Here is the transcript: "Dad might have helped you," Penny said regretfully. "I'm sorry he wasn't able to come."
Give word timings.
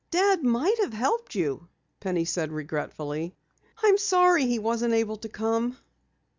"Dad 0.09 0.41
might 0.41 0.79
have 0.79 0.93
helped 0.93 1.35
you," 1.35 1.67
Penny 1.99 2.25
said 2.25 2.51
regretfully. 2.51 3.35
"I'm 3.83 3.99
sorry 3.99 4.47
he 4.47 4.57
wasn't 4.57 4.95
able 4.95 5.17
to 5.17 5.29
come." 5.29 5.77